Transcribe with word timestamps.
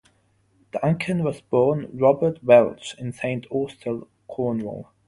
Duncan 0.71 1.23
was 1.23 1.41
born 1.41 1.91
Robert 1.93 2.43
Welch 2.43 2.95
in 2.97 3.11
Saint 3.13 3.45
Austell, 3.51 4.07
Cornwall. 4.27 4.89